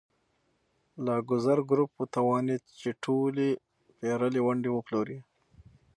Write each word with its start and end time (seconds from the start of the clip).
لاکزر 1.05 1.59
ګروپ 1.69 1.91
وتوانېد 1.99 2.63
چې 2.79 2.89
ټولې 3.03 3.49
پېرلې 3.99 4.41
ونډې 4.45 4.69
وپلوري. 4.73 5.17